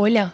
Hola. 0.00 0.32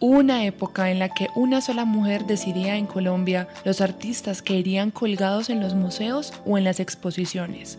Una 0.00 0.44
época 0.44 0.90
en 0.90 0.98
la 0.98 1.08
que 1.08 1.28
una 1.34 1.62
sola 1.62 1.86
mujer 1.86 2.26
decidía 2.26 2.76
en 2.76 2.84
Colombia 2.84 3.48
los 3.64 3.80
artistas 3.80 4.42
que 4.42 4.56
irían 4.56 4.90
colgados 4.90 5.48
en 5.48 5.60
los 5.60 5.74
museos 5.74 6.34
o 6.44 6.58
en 6.58 6.64
las 6.64 6.78
exposiciones. 6.78 7.78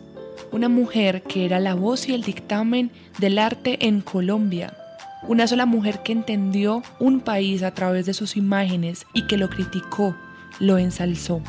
Una 0.52 0.70
mujer 0.70 1.22
que 1.22 1.46
era 1.46 1.60
la 1.60 1.76
voz 1.76 2.10
y 2.10 2.16
el 2.16 2.24
dictamen 2.24 2.90
del 3.20 3.38
arte 3.38 3.86
en 3.86 4.02
Colombia. 4.02 4.74
Una 5.28 5.46
sola 5.46 5.68
mujer 5.68 6.00
que 6.00 6.14
entendió 6.14 6.82
un 7.00 7.20
país 7.20 7.62
a 7.62 7.76
través 7.76 8.08
de 8.08 8.16
sus 8.16 8.36
imágenes 8.36 9.06
y 9.14 9.28
que 9.28 9.38
lo 9.38 9.52
criticó, 9.52 10.16
lo 10.60 10.80
ensalzó. 10.80 11.44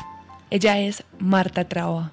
Ella 0.51 0.79
es 0.79 1.03
Marta 1.17 1.67
Traba. 1.67 2.11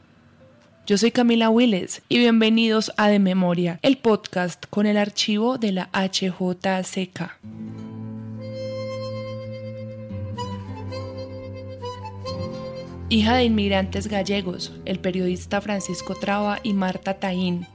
Yo 0.89 0.97
soy 0.97 1.11
Camila 1.11 1.51
Willes 1.51 2.01
y 2.09 2.17
bienvenidos 2.17 2.93
a 2.97 3.09
De 3.09 3.19
Memoria, 3.19 3.79
el 3.83 3.99
podcast 3.99 4.65
con 4.71 4.87
el 4.87 4.97
archivo 4.97 5.59
de 5.59 5.73
la 5.73 5.91
HJCK. 5.93 7.31
Hija 13.11 13.35
de 13.35 13.45
inmigrantes 13.45 14.07
gallegos, 14.09 14.73
el 14.87 14.99
periodista 14.99 15.61
Francisco 15.61 16.15
Traba 16.15 16.59
y 16.63 16.73
Marta 16.73 17.19
Taín. 17.19 17.67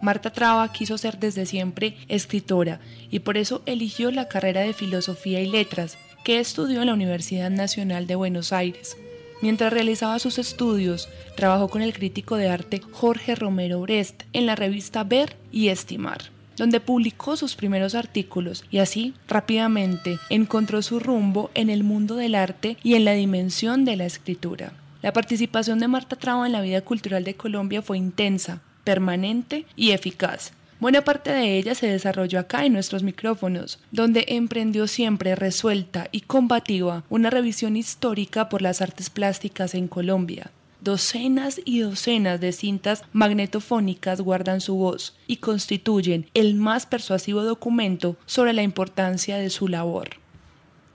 Marta 0.00 0.32
Traba 0.32 0.72
quiso 0.72 0.96
ser 0.96 1.18
desde 1.18 1.44
siempre 1.44 1.98
escritora 2.08 2.80
y 3.10 3.18
por 3.18 3.36
eso 3.36 3.60
eligió 3.66 4.10
la 4.10 4.28
carrera 4.28 4.62
de 4.62 4.72
Filosofía 4.72 5.42
y 5.42 5.46
Letras, 5.50 5.98
que 6.24 6.40
estudió 6.40 6.80
en 6.80 6.86
la 6.86 6.94
Universidad 6.94 7.50
Nacional 7.50 8.06
de 8.06 8.14
Buenos 8.14 8.50
Aires. 8.50 8.96
Mientras 9.42 9.72
realizaba 9.72 10.20
sus 10.20 10.38
estudios, 10.38 11.08
trabajó 11.36 11.66
con 11.66 11.82
el 11.82 11.92
crítico 11.92 12.36
de 12.36 12.48
arte 12.48 12.80
Jorge 12.92 13.34
Romero 13.34 13.80
Brest 13.80 14.22
en 14.32 14.46
la 14.46 14.54
revista 14.54 15.02
Ver 15.02 15.36
y 15.50 15.66
Estimar, 15.66 16.30
donde 16.56 16.78
publicó 16.78 17.36
sus 17.36 17.56
primeros 17.56 17.96
artículos 17.96 18.64
y 18.70 18.78
así 18.78 19.14
rápidamente 19.26 20.20
encontró 20.30 20.80
su 20.80 21.00
rumbo 21.00 21.50
en 21.54 21.70
el 21.70 21.82
mundo 21.82 22.14
del 22.14 22.36
arte 22.36 22.76
y 22.84 22.94
en 22.94 23.04
la 23.04 23.14
dimensión 23.14 23.84
de 23.84 23.96
la 23.96 24.06
escritura. 24.06 24.74
La 25.02 25.12
participación 25.12 25.80
de 25.80 25.88
Marta 25.88 26.14
Traba 26.14 26.46
en 26.46 26.52
la 26.52 26.60
vida 26.60 26.80
cultural 26.80 27.24
de 27.24 27.34
Colombia 27.34 27.82
fue 27.82 27.98
intensa, 27.98 28.60
permanente 28.84 29.66
y 29.74 29.90
eficaz. 29.90 30.52
Buena 30.82 31.04
parte 31.04 31.30
de 31.30 31.58
ella 31.58 31.76
se 31.76 31.86
desarrolló 31.86 32.40
acá 32.40 32.66
en 32.66 32.72
nuestros 32.72 33.04
micrófonos, 33.04 33.78
donde 33.92 34.24
emprendió 34.26 34.88
siempre 34.88 35.36
resuelta 35.36 36.08
y 36.10 36.22
combativa 36.22 37.04
una 37.08 37.30
revisión 37.30 37.76
histórica 37.76 38.48
por 38.48 38.62
las 38.62 38.82
artes 38.82 39.08
plásticas 39.08 39.76
en 39.76 39.86
Colombia. 39.86 40.50
Docenas 40.80 41.60
y 41.64 41.78
docenas 41.78 42.40
de 42.40 42.50
cintas 42.50 43.04
magnetofónicas 43.12 44.20
guardan 44.22 44.60
su 44.60 44.74
voz 44.74 45.14
y 45.28 45.36
constituyen 45.36 46.26
el 46.34 46.56
más 46.56 46.84
persuasivo 46.86 47.44
documento 47.44 48.16
sobre 48.26 48.52
la 48.52 48.64
importancia 48.64 49.38
de 49.38 49.50
su 49.50 49.68
labor. 49.68 50.21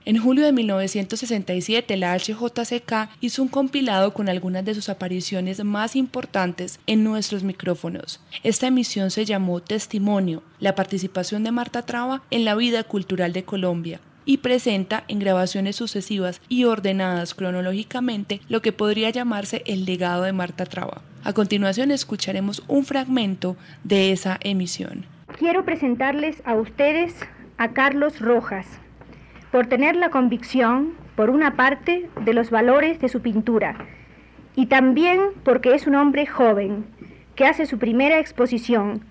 En 0.08 0.16
julio 0.16 0.46
de 0.46 0.52
1967, 0.52 1.98
la 1.98 2.16
HJCK 2.16 3.10
hizo 3.20 3.42
un 3.42 3.48
compilado 3.48 4.14
con 4.14 4.30
algunas 4.30 4.64
de 4.64 4.74
sus 4.74 4.88
apariciones 4.88 5.62
más 5.62 5.96
importantes 5.96 6.80
en 6.86 7.04
nuestros 7.04 7.42
micrófonos. 7.42 8.18
Esta 8.42 8.68
emisión 8.68 9.10
se 9.10 9.26
llamó 9.26 9.60
Testimonio, 9.60 10.42
la 10.60 10.74
participación 10.74 11.44
de 11.44 11.52
Marta 11.52 11.82
Traba 11.82 12.22
en 12.30 12.46
la 12.46 12.54
vida 12.54 12.84
cultural 12.84 13.34
de 13.34 13.44
Colombia 13.44 14.00
y 14.24 14.38
presenta 14.38 15.04
en 15.08 15.18
grabaciones 15.18 15.76
sucesivas 15.76 16.40
y 16.48 16.64
ordenadas 16.64 17.34
cronológicamente 17.34 18.40
lo 18.48 18.62
que 18.62 18.72
podría 18.72 19.10
llamarse 19.10 19.62
el 19.66 19.84
legado 19.84 20.22
de 20.22 20.32
Marta 20.32 20.64
Traba. 20.64 21.02
A 21.22 21.34
continuación 21.34 21.90
escucharemos 21.90 22.62
un 22.66 22.86
fragmento 22.86 23.58
de 23.84 24.12
esa 24.12 24.38
emisión. 24.40 25.04
Quiero 25.38 25.66
presentarles 25.66 26.40
a 26.46 26.54
ustedes 26.54 27.14
a 27.58 27.74
Carlos 27.74 28.20
Rojas, 28.20 28.66
por 29.50 29.66
tener 29.66 29.96
la 29.96 30.10
convicción, 30.10 30.94
por 31.16 31.30
una 31.30 31.56
parte, 31.56 32.08
de 32.24 32.34
los 32.34 32.50
valores 32.50 33.00
de 33.00 33.08
su 33.08 33.20
pintura, 33.20 33.86
y 34.54 34.66
también 34.66 35.20
porque 35.44 35.74
es 35.74 35.86
un 35.86 35.94
hombre 35.94 36.26
joven, 36.26 36.84
que 37.34 37.46
hace 37.46 37.66
su 37.66 37.78
primera 37.78 38.18
exposición, 38.18 39.04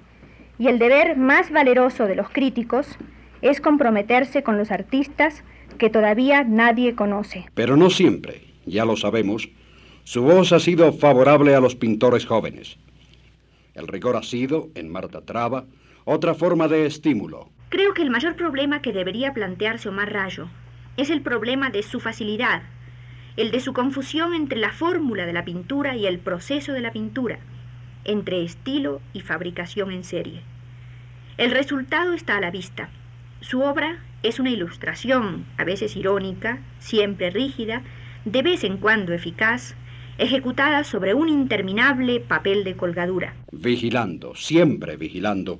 y 0.59 0.67
el 0.67 0.79
deber 0.79 1.17
más 1.17 1.51
valeroso 1.51 2.05
de 2.05 2.15
los 2.15 2.29
críticos 2.29 2.97
es 3.41 3.61
comprometerse 3.61 4.43
con 4.43 4.57
los 4.57 4.71
artistas 4.71 5.43
que 5.77 5.89
todavía 5.89 6.43
nadie 6.43 6.95
conoce. 6.95 7.45
Pero 7.53 7.77
no 7.77 7.89
siempre, 7.89 8.41
ya 8.65 8.85
lo 8.85 8.95
sabemos, 8.97 9.49
su 10.03 10.23
voz 10.23 10.51
ha 10.53 10.59
sido 10.59 10.91
favorable 10.93 11.55
a 11.55 11.59
los 11.59 11.75
pintores 11.75 12.25
jóvenes. 12.25 12.77
El 13.75 13.87
rigor 13.87 14.15
ha 14.15 14.23
sido, 14.23 14.69
en 14.73 14.89
Marta 14.89 15.21
Traba, 15.21 15.65
otra 16.05 16.33
forma 16.33 16.67
de 16.67 16.85
estímulo, 16.85 17.49
Creo 17.69 17.93
que 17.93 18.01
el 18.01 18.09
mayor 18.09 18.35
problema 18.35 18.81
que 18.81 18.93
debería 18.93 19.33
plantearse 19.33 19.89
Omar 19.89 20.13
Rayo 20.13 20.47
es 20.95 21.09
el 21.09 21.21
problema 21.21 21.69
de 21.69 21.83
su 21.83 21.99
facilidad, 21.99 22.61
el 23.35 23.51
de 23.51 23.59
su 23.59 23.73
confusión 23.73 24.33
entre 24.33 24.57
la 24.57 24.71
fórmula 24.71 25.25
de 25.25 25.33
la 25.33 25.43
pintura 25.43 25.97
y 25.97 26.07
el 26.07 26.17
proceso 26.19 26.71
de 26.71 26.79
la 26.79 26.93
pintura, 26.93 27.39
entre 28.05 28.43
estilo 28.43 29.01
y 29.11 29.19
fabricación 29.19 29.91
en 29.91 30.05
serie. 30.05 30.41
El 31.37 31.51
resultado 31.51 32.13
está 32.13 32.37
a 32.37 32.41
la 32.41 32.51
vista. 32.51 32.89
Su 33.41 33.61
obra 33.61 33.99
es 34.23 34.39
una 34.39 34.49
ilustración, 34.49 35.45
a 35.57 35.65
veces 35.65 35.97
irónica, 35.97 36.59
siempre 36.79 37.29
rígida, 37.31 37.83
de 38.23 38.41
vez 38.43 38.63
en 38.63 38.77
cuando 38.77 39.13
eficaz, 39.13 39.75
ejecutada 40.17 40.85
sobre 40.85 41.13
un 41.13 41.27
interminable 41.27 42.21
papel 42.21 42.63
de 42.63 42.75
colgadura. 42.75 43.35
Vigilando, 43.51 44.33
siempre 44.35 44.95
vigilando 44.95 45.59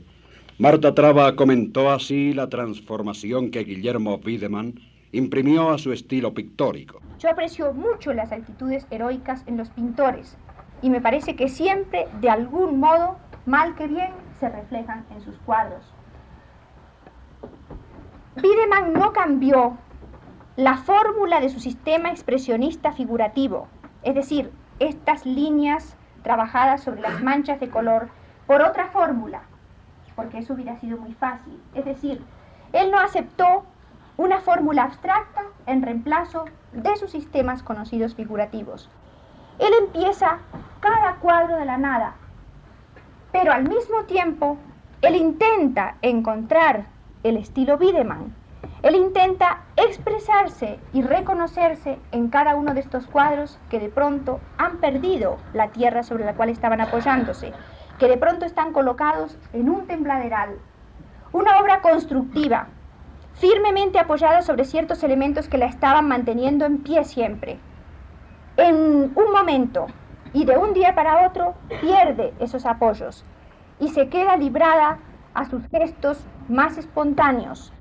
Marta 0.60 0.96
Traba 0.96 1.36
comentó 1.36 1.92
así 1.92 2.34
la 2.34 2.50
transformación 2.50 3.52
que 3.52 3.64
Guillermo 3.64 4.20
Wiedemann 4.26 4.74
imprimió 5.12 5.70
a 5.70 5.78
su 5.78 5.94
estilo 5.94 6.34
pictórico. 6.34 7.00
Yo 7.20 7.30
aprecio 7.30 7.74
mucho 7.74 8.12
las 8.12 8.32
actitudes 8.32 8.88
heroicas 8.90 9.44
en 9.46 9.58
los 9.58 9.70
pintores 9.70 10.36
y 10.82 10.90
me 10.90 11.00
parece 11.00 11.36
que 11.36 11.48
siempre, 11.48 12.08
de 12.22 12.32
algún 12.32 12.80
modo, 12.80 13.20
mal 13.46 13.76
que 13.76 13.86
bien, 13.86 14.10
se 14.40 14.50
reflejan 14.50 15.06
en 15.12 15.22
sus 15.22 15.38
cuadros. 15.46 15.94
Wiedemann 18.42 18.94
no 18.94 19.14
cambió 19.14 19.78
la 20.56 20.78
fórmula 20.78 21.40
de 21.40 21.50
su 21.50 21.60
sistema 21.60 22.10
expresionista 22.10 22.94
figurativo, 22.94 23.68
es 24.02 24.16
decir, 24.16 24.50
estas 24.80 25.24
líneas 25.24 25.96
trabajadas 26.24 26.82
sobre 26.82 27.02
las 27.02 27.22
manchas 27.22 27.60
de 27.60 27.70
color, 27.70 28.10
por 28.48 28.64
otra 28.64 28.88
fórmula, 28.88 29.44
porque 30.18 30.40
eso 30.40 30.56
hubiera 30.56 30.76
sido 30.78 30.98
muy 30.98 31.14
fácil. 31.14 31.62
Es 31.76 31.86
decir, 31.86 32.22
él 32.74 32.92
no 32.92 33.00
aceptó 33.00 33.64
una 34.18 34.42
fórmula 34.42 34.84
abstracta 34.84 35.44
en 35.68 35.84
reemplazo 35.84 36.46
de 36.74 36.98
sus 36.98 37.12
sistemas 37.12 37.64
conocidos 37.64 38.16
figurativos. 38.16 38.90
Él 39.60 39.72
empieza 39.80 40.40
cada 40.82 41.16
cuadro 41.18 41.56
de 41.58 41.66
la 41.66 41.78
nada, 41.78 42.16
pero 43.32 43.54
al 43.54 43.70
mismo 43.70 44.06
tiempo 44.06 44.58
él 45.04 45.16
intenta 45.16 45.98
encontrar 46.02 46.88
el 47.22 47.38
estilo 47.38 47.78
Wiedemann. 47.78 48.34
Él 48.82 48.96
intenta 48.96 49.62
expresarse 49.76 50.80
y 50.94 51.04
reconocerse 51.04 52.00
en 52.12 52.30
cada 52.30 52.56
uno 52.56 52.74
de 52.74 52.80
estos 52.80 53.06
cuadros 53.06 53.60
que 53.70 53.80
de 53.80 53.90
pronto 53.90 54.40
han 54.58 54.78
perdido 54.78 55.38
la 55.54 55.70
tierra 55.70 56.02
sobre 56.02 56.26
la 56.26 56.34
cual 56.34 56.50
estaban 56.50 56.82
apoyándose 56.82 57.54
que 58.00 58.08
de 58.08 58.18
pronto 58.18 58.46
están 58.46 58.74
colocados 58.74 59.38
en 59.54 59.70
un 59.70 59.88
tembladeral. 59.88 60.58
Una 61.32 61.60
obra 61.60 61.82
constructiva, 61.82 62.68
firmemente 63.34 64.00
apoyada 64.00 64.42
sobre 64.42 64.66
ciertos 64.66 65.04
elementos 65.04 65.48
que 65.48 65.58
la 65.58 65.66
estaban 65.66 66.08
manteniendo 66.08 66.66
en 66.66 66.80
pie 66.80 67.04
siempre. 67.04 67.60
En 68.58 68.76
un 69.16 69.32
momento 69.32 69.88
y 70.34 70.46
de 70.46 70.58
un 70.58 70.74
día 70.74 70.96
para 70.96 71.28
otro 71.28 71.56
pierde 71.82 72.34
esos 72.40 72.66
apoyos 72.66 73.24
y 73.80 73.90
se 73.90 74.10
queda 74.10 74.38
librada 74.38 75.00
a 75.34 75.50
sus 75.50 75.64
gestos 75.70 76.18
más 76.50 76.78
espontáneos. 76.78 77.72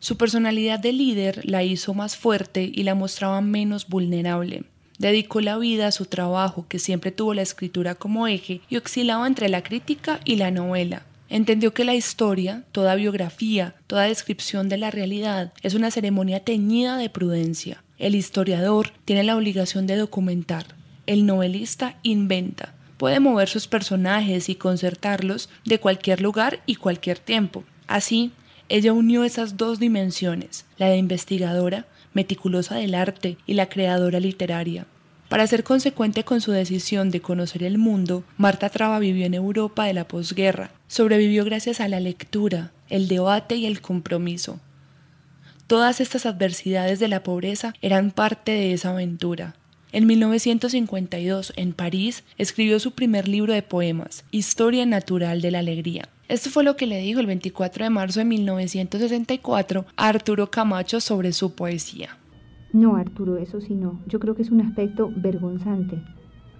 Su 0.00 0.16
personalidad 0.16 0.78
de 0.80 0.92
líder 0.92 1.40
la 1.44 1.62
hizo 1.62 1.94
más 1.94 2.16
fuerte 2.16 2.62
y 2.62 2.82
la 2.82 2.94
mostraba 2.94 3.40
menos 3.40 3.88
vulnerable. 3.88 4.64
Dedicó 4.98 5.40
la 5.40 5.58
vida 5.58 5.86
a 5.86 5.92
su 5.92 6.06
trabajo, 6.06 6.66
que 6.68 6.78
siempre 6.78 7.10
tuvo 7.10 7.34
la 7.34 7.42
escritura 7.42 7.94
como 7.94 8.26
eje, 8.26 8.60
y 8.68 8.76
oscilaba 8.76 9.26
entre 9.26 9.48
la 9.48 9.62
crítica 9.62 10.20
y 10.24 10.36
la 10.36 10.50
novela. 10.50 11.02
Entendió 11.28 11.74
que 11.74 11.84
la 11.84 11.94
historia, 11.94 12.64
toda 12.70 12.94
biografía, 12.94 13.74
toda 13.86 14.04
descripción 14.04 14.68
de 14.68 14.76
la 14.76 14.90
realidad, 14.90 15.52
es 15.62 15.74
una 15.74 15.90
ceremonia 15.90 16.40
teñida 16.40 16.96
de 16.96 17.10
prudencia. 17.10 17.82
El 17.98 18.14
historiador 18.14 18.92
tiene 19.04 19.24
la 19.24 19.36
obligación 19.36 19.86
de 19.86 19.96
documentar. 19.96 20.66
El 21.06 21.26
novelista 21.26 21.96
inventa. 22.02 22.74
Puede 22.98 23.20
mover 23.20 23.48
sus 23.48 23.66
personajes 23.66 24.48
y 24.48 24.54
concertarlos 24.54 25.48
de 25.64 25.80
cualquier 25.80 26.20
lugar 26.20 26.60
y 26.66 26.76
cualquier 26.76 27.18
tiempo. 27.18 27.64
Así, 27.86 28.32
ella 28.68 28.92
unió 28.92 29.24
esas 29.24 29.56
dos 29.56 29.78
dimensiones, 29.78 30.64
la 30.78 30.88
de 30.88 30.96
investigadora 30.96 31.86
meticulosa 32.12 32.76
del 32.76 32.94
arte 32.94 33.36
y 33.46 33.54
la 33.54 33.68
creadora 33.68 34.20
literaria. 34.20 34.86
Para 35.28 35.46
ser 35.46 35.64
consecuente 35.64 36.24
con 36.24 36.40
su 36.40 36.52
decisión 36.52 37.10
de 37.10 37.20
conocer 37.20 37.64
el 37.64 37.76
mundo, 37.78 38.24
Marta 38.36 38.68
Traba 38.68 38.98
vivió 38.98 39.26
en 39.26 39.34
Europa 39.34 39.84
de 39.84 39.94
la 39.94 40.06
posguerra. 40.06 40.70
Sobrevivió 40.86 41.44
gracias 41.44 41.80
a 41.80 41.88
la 41.88 41.98
lectura, 41.98 42.72
el 42.88 43.08
debate 43.08 43.56
y 43.56 43.66
el 43.66 43.80
compromiso. 43.80 44.60
Todas 45.66 46.00
estas 46.00 46.26
adversidades 46.26 47.00
de 47.00 47.08
la 47.08 47.22
pobreza 47.22 47.74
eran 47.80 48.10
parte 48.10 48.52
de 48.52 48.74
esa 48.74 48.90
aventura. 48.90 49.56
En 49.94 50.08
1952, 50.08 51.52
en 51.56 51.72
París, 51.72 52.24
escribió 52.36 52.80
su 52.80 52.96
primer 52.96 53.28
libro 53.28 53.52
de 53.52 53.62
poemas, 53.62 54.24
Historia 54.32 54.84
Natural 54.86 55.40
de 55.40 55.52
la 55.52 55.60
Alegría. 55.60 56.08
Esto 56.28 56.50
fue 56.50 56.64
lo 56.64 56.74
que 56.74 56.88
le 56.88 56.98
dijo 56.98 57.20
el 57.20 57.28
24 57.28 57.84
de 57.84 57.90
marzo 57.90 58.18
de 58.18 58.24
1964 58.24 59.84
a 59.96 60.08
Arturo 60.08 60.50
Camacho 60.50 60.98
sobre 60.98 61.30
su 61.30 61.54
poesía. 61.54 62.08
No, 62.72 62.96
Arturo, 62.96 63.36
eso 63.36 63.60
sí 63.60 63.76
no. 63.76 64.00
Yo 64.08 64.18
creo 64.18 64.34
que 64.34 64.42
es 64.42 64.50
un 64.50 64.62
aspecto 64.62 65.12
vergonzante. 65.14 66.02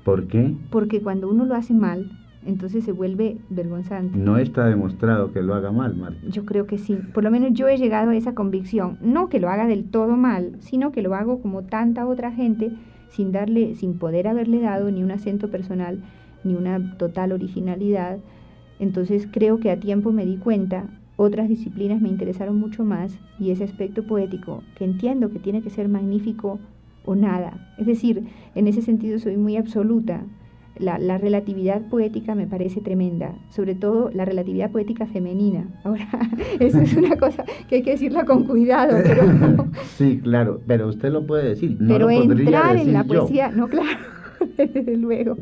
¿Por 0.05 0.29
qué? 0.29 0.55
Porque 0.71 1.03
cuando 1.03 1.29
uno 1.29 1.45
lo 1.45 1.57
hace 1.57 1.75
mal, 1.75 2.09
entonces 2.47 2.85
se 2.85 2.93
vuelve 2.93 3.39
vergonzante. 3.51 4.17
No 4.17 4.39
está 4.39 4.67
demostrado 4.67 5.33
que 5.33 5.43
lo 5.43 5.55
haga 5.55 5.73
mal, 5.73 5.97
Marta. 5.97 6.21
Yo 6.29 6.45
creo 6.45 6.69
que 6.69 6.79
sí. 6.79 6.99
Por 7.13 7.25
lo 7.25 7.33
menos 7.33 7.53
yo 7.53 7.67
he 7.67 7.79
llegado 7.79 8.11
a 8.11 8.17
esa 8.17 8.35
convicción. 8.35 8.97
No 9.01 9.29
que 9.29 9.41
lo 9.41 9.49
haga 9.49 9.67
del 9.67 9.91
todo 9.91 10.17
mal, 10.17 10.53
sino 10.61 10.93
que 10.93 11.03
lo 11.03 11.17
hago 11.17 11.43
como 11.43 11.65
tanta 11.65 12.07
otra 12.07 12.31
gente, 12.31 12.71
sin 13.15 13.33
darle, 13.33 13.75
sin 13.77 13.99
poder 13.99 14.27
haberle 14.27 14.61
dado 14.61 14.91
ni 14.91 15.03
un 15.03 15.13
acento 15.13 15.51
personal, 15.51 16.03
ni 16.43 16.55
una 16.55 16.97
total 16.99 17.33
originalidad. 17.33 18.19
Entonces 18.79 19.29
creo 19.31 19.61
que 19.61 19.71
a 19.71 19.79
tiempo 19.79 20.13
me 20.13 20.27
di 20.27 20.37
cuenta, 20.37 20.89
otras 21.17 21.49
disciplinas 21.49 22.01
me 22.01 22.09
interesaron 22.09 22.59
mucho 22.59 22.85
más 22.85 23.17
y 23.39 23.51
ese 23.51 23.65
aspecto 23.65 24.05
poético, 24.05 24.63
que 24.77 24.85
entiendo 24.85 25.31
que 25.31 25.39
tiene 25.39 25.63
que 25.63 25.71
ser 25.71 25.89
magnífico 25.89 26.59
o 27.05 27.15
nada. 27.15 27.73
Es 27.79 27.87
decir, 27.87 28.25
en 28.55 28.67
ese 28.67 28.83
sentido 28.83 29.19
soy 29.19 29.37
muy 29.37 29.57
absoluta 29.57 30.25
la, 30.77 31.19
relatividad 31.19 31.83
poética 31.83 32.35
me 32.35 32.47
parece 32.47 32.81
tremenda, 32.81 33.35
sobre 33.51 33.75
todo 33.75 34.11
la 34.13 34.25
relatividad 34.25 34.71
poética 34.71 35.07
femenina. 35.07 35.69
Ahora, 35.85 36.09
eso 36.61 36.81
es 36.81 36.95
una 36.97 37.17
cosa 37.17 37.45
que 37.69 37.77
hay 37.77 37.83
que 37.83 37.93
decirla 37.93 38.25
con 38.25 38.45
cuidado. 38.45 38.99
Pero, 39.03 39.69
sí, 39.97 40.21
claro, 40.23 40.61
pero 40.67 40.89
usted 40.89 41.11
lo 41.11 41.27
puede 41.27 41.51
decir. 41.51 41.77
No 41.81 41.95
pero 41.95 42.11
entrar 42.11 42.77
en 42.77 42.93
la 42.93 43.05
poesía, 43.05 43.51
no, 43.51 43.69
claro, 43.69 43.99
desde 44.57 44.97
luego. 44.97 45.37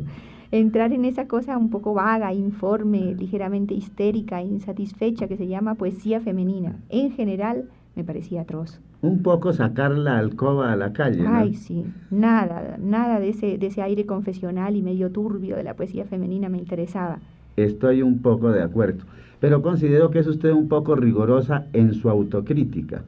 Entrar 0.51 0.93
en 0.93 1.03
esa 1.05 1.27
cosa 1.27 1.57
un 1.57 1.71
poco 1.71 1.95
vaga, 1.95 2.31
informe, 2.31 3.15
ligeramente 3.15 3.73
histérica, 3.73 4.43
insatisfecha, 4.43 5.27
que 5.27 5.35
se 5.35 5.47
llama 5.47 5.73
poesía 5.75 6.21
femenina. 6.21 6.75
En 6.89 7.11
general, 7.11 7.69
me 7.95 8.03
parecía 8.03 8.41
atroz. 8.41 8.79
Un 9.03 9.21
poco 9.21 9.51
sacar 9.51 9.91
la 9.91 10.17
alcoba 10.17 10.71
a 10.71 10.77
la 10.77 10.93
calle. 10.93 11.23
¿no? 11.23 11.35
Ay, 11.35 11.55
sí, 11.55 11.83
nada, 12.09 12.77
nada 12.79 13.19
de 13.19 13.29
ese, 13.29 13.57
de 13.57 13.67
ese 13.67 13.81
aire 13.81 14.05
confesional 14.05 14.77
y 14.77 14.81
medio 14.81 15.11
turbio 15.11 15.57
de 15.57 15.63
la 15.63 15.73
poesía 15.73 16.05
femenina 16.05 16.47
me 16.47 16.57
interesaba. 16.57 17.19
Estoy 17.57 18.01
un 18.01 18.19
poco 18.19 18.49
de 18.49 18.63
acuerdo, 18.63 19.03
pero 19.41 19.61
considero 19.61 20.09
que 20.09 20.19
es 20.19 20.27
usted 20.27 20.51
un 20.51 20.69
poco 20.69 20.95
rigorosa 20.95 21.65
en 21.73 21.93
su 21.93 22.09
autocrítica. 22.09 23.03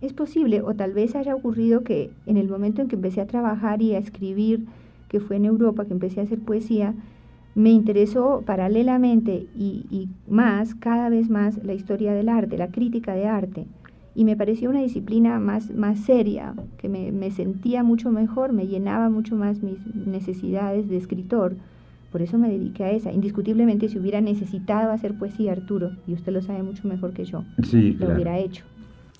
Es 0.00 0.14
posible, 0.14 0.62
o 0.62 0.72
tal 0.72 0.94
vez 0.94 1.14
haya 1.14 1.34
ocurrido 1.34 1.82
que 1.82 2.10
en 2.24 2.38
el 2.38 2.48
momento 2.48 2.80
en 2.80 2.88
que 2.88 2.96
empecé 2.96 3.20
a 3.20 3.26
trabajar 3.26 3.82
y 3.82 3.94
a 3.94 3.98
escribir, 3.98 4.64
que 5.08 5.20
fue 5.20 5.36
en 5.36 5.44
Europa, 5.44 5.84
que 5.84 5.92
empecé 5.92 6.20
a 6.20 6.22
hacer 6.22 6.38
poesía, 6.38 6.94
me 7.54 7.72
interesó 7.72 8.42
paralelamente 8.46 9.48
y, 9.54 9.84
y 9.90 10.08
más, 10.30 10.74
cada 10.74 11.10
vez 11.10 11.28
más, 11.28 11.62
la 11.62 11.74
historia 11.74 12.14
del 12.14 12.30
arte, 12.30 12.56
la 12.56 12.68
crítica 12.68 13.12
de 13.12 13.26
arte 13.26 13.66
y 14.16 14.24
me 14.24 14.34
pareció 14.34 14.70
una 14.70 14.80
disciplina 14.80 15.38
más, 15.38 15.70
más 15.70 16.00
seria, 16.00 16.54
que 16.78 16.88
me, 16.88 17.12
me, 17.12 17.30
sentía 17.30 17.82
mucho 17.82 18.10
mejor, 18.10 18.54
me 18.54 18.66
llenaba 18.66 19.10
mucho 19.10 19.36
más 19.36 19.62
mis 19.62 19.76
necesidades 19.94 20.88
de 20.88 20.96
escritor. 20.96 21.54
Por 22.10 22.22
eso 22.22 22.38
me 22.38 22.48
dediqué 22.48 22.84
a 22.84 22.90
esa. 22.92 23.12
Indiscutiblemente, 23.12 23.90
si 23.90 23.98
hubiera 23.98 24.22
necesitado 24.22 24.90
hacer 24.90 25.18
poesía, 25.18 25.52
Arturo, 25.52 25.92
y 26.06 26.14
usted 26.14 26.32
lo 26.32 26.40
sabe 26.40 26.62
mucho 26.62 26.88
mejor 26.88 27.12
que 27.12 27.26
yo, 27.26 27.44
lo 27.58 28.14
hubiera 28.14 28.38
hecho. 28.38 28.64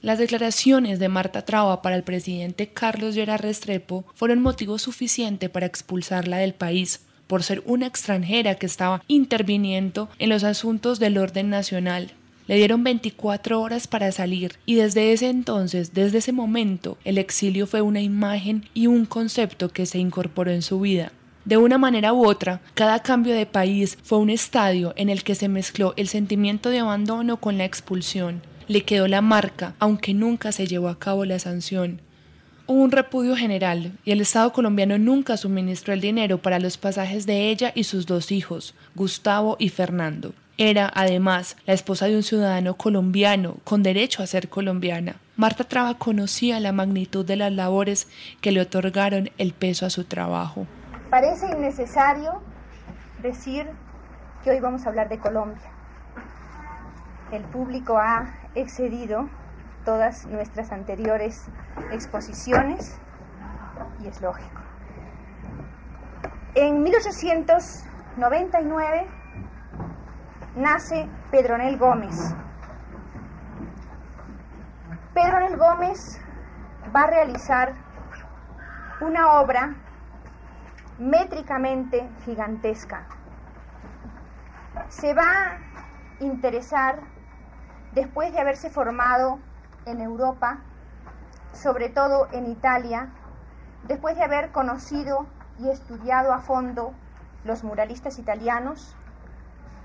Las 0.01 0.19
declaraciones 0.19 0.99
de 0.99 1.11
Marta 1.11 1.43
Traba 1.45 1.83
para 1.83 1.97
el 1.97 2.03
presidente 2.03 2.69
Carlos 2.69 3.15
Gerard 3.15 3.43
Restrepo 3.43 4.07
fueron 4.15 4.41
motivo 4.41 4.79
suficiente 4.79 5.51
para 5.51 5.67
expulsarla 5.67 6.39
del 6.39 6.55
país 6.55 7.05
por 7.27 7.43
ser 7.43 7.63
una 7.67 7.87
extranjera 7.87 8.55
que 8.55 8.67
estaba 8.67 9.03
interviniendo 9.09 10.09
en 10.19 10.31
los 10.31 10.45
asuntos 10.45 10.99
del 11.01 11.19
orden 11.19 11.51
nacional 11.51 12.13
le 12.47 12.57
dieron 12.57 12.85
24 12.85 13.61
horas 13.61 13.89
para 13.89 14.13
salir 14.13 14.53
y 14.67 14.77
desde 14.77 15.13
ese 15.13 15.29
entonces, 15.29 15.95
desde 15.95 16.19
ese 16.19 16.33
momento, 16.33 16.97
el 17.05 17.19
exilio 17.19 17.67
fue 17.67 17.81
una 17.81 18.01
imagen 18.01 18.69
y 18.73 18.87
un 18.87 19.05
concepto 19.05 19.69
que 19.71 19.87
se 19.87 19.99
incorporó 19.99 20.51
en 20.51 20.63
su 20.63 20.81
vida. 20.81 21.13
De 21.45 21.57
una 21.57 21.79
manera 21.79 22.13
u 22.13 22.27
otra, 22.27 22.61
cada 22.75 23.01
cambio 23.03 23.35
de 23.35 23.47
país 23.47 23.99
fue 24.03 24.19
un 24.19 24.31
estadio 24.31 24.95
en 24.97 25.09
el 25.09 25.23
que 25.23 25.37
se 25.37 25.49
mezcló 25.49 25.95
el 25.97 26.09
sentimiento 26.09 26.71
de 26.71 26.81
abandono 26.81 27.37
con 27.37 27.57
la 27.57 27.65
expulsión. 27.65 28.43
Le 28.67 28.83
quedó 28.83 29.07
la 29.07 29.21
marca, 29.21 29.75
aunque 29.79 30.13
nunca 30.13 30.51
se 30.51 30.67
llevó 30.67 30.89
a 30.89 30.99
cabo 30.99 31.25
la 31.25 31.39
sanción. 31.39 32.01
Hubo 32.67 32.83
un 32.83 32.91
repudio 32.91 33.37
general 33.37 33.93
y 34.05 34.11
el 34.11 34.21
Estado 34.21 34.53
colombiano 34.53 34.99
nunca 34.99 35.37
suministró 35.37 35.95
el 35.95 36.01
dinero 36.01 36.39
para 36.39 36.59
los 36.59 36.79
pasajes 36.79 37.27
de 37.27 37.49
ella 37.49 37.71
y 37.77 37.85
sus 37.85 38.07
dos 38.07 38.33
hijos, 38.33 38.75
Gustavo 38.97 39.57
y 39.61 39.69
Fernando. 39.69 40.33
Era, 40.59 40.91
además, 40.95 41.59
la 41.67 41.75
esposa 41.75 42.07
de 42.07 42.17
un 42.17 42.23
ciudadano 42.23 42.79
colombiano 42.79 43.57
con 43.65 43.83
derecho 43.83 44.23
a 44.23 44.27
ser 44.27 44.49
colombiana. 44.49 45.17
Marta 45.37 45.65
Traba 45.65 45.99
conocía 45.99 46.61
la 46.61 46.73
magnitud 46.73 47.27
de 47.27 47.37
las 47.37 47.53
labores 47.53 48.09
que 48.41 48.53
le 48.53 48.63
otorgaron 48.63 49.29
el 49.37 49.53
peso 49.53 49.85
a 49.85 49.91
su 49.91 50.05
trabajo. 50.05 50.67
Parece 51.11 51.51
innecesario 51.51 52.41
decir 53.21 53.69
que 54.43 54.49
hoy 54.51 54.61
vamos 54.61 54.87
a 54.87 54.89
hablar 54.89 55.11
de 55.11 55.19
Colombia. 55.19 55.71
El 57.33 57.43
público 57.43 57.99
ha 57.99 58.35
excedido 58.55 59.29
todas 59.85 60.25
nuestras 60.25 60.73
anteriores 60.73 61.43
exposiciones 61.93 62.97
y 64.03 64.07
es 64.09 64.23
lógico. 64.23 64.63
En 66.55 66.83
1899 66.83 69.16
nace 70.57 71.07
Pedronel 71.31 71.77
Gómez. 71.77 72.35
Pedronel 75.13 75.57
Gómez 75.57 76.19
va 76.95 77.03
a 77.03 77.07
realizar 77.09 77.75
una 79.01 79.35
obra 79.41 79.75
métricamente 80.99 82.09
gigantesca. 82.25 83.07
Se 84.89 85.13
va 85.13 85.23
a 85.23 85.59
interesar, 86.21 87.01
después 87.93 88.33
de 88.33 88.41
haberse 88.41 88.71
formado 88.71 89.39
en 89.85 90.01
Europa, 90.01 90.61
sobre 91.53 91.91
todo 91.91 92.29
en 92.33 92.47
Italia, 92.47 93.11
después 93.85 94.17
de 94.17 94.25
haber 94.25 94.53
conocido 94.53 95.27
y 95.59 95.69
estudiado 95.69 96.33
a 96.33 96.39
fondo 96.39 96.95
los 97.45 97.63
muralistas 97.63 98.19
italianos, 98.19 98.97